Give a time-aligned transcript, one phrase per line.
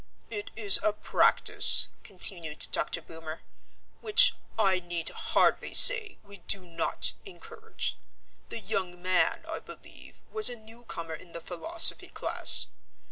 [0.31, 3.03] It is a practice," continued Dr.
[3.03, 3.41] Boomer,
[3.99, 7.99] "which, I need hardly say, we do not encourage;
[8.49, 12.65] the young man, I believe, was a newcomer in the philosophy class.